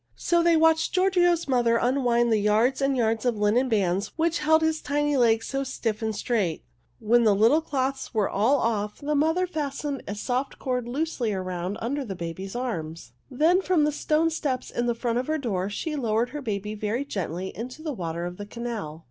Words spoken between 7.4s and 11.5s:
clothes were all off, the mother fastened a soft cord loosely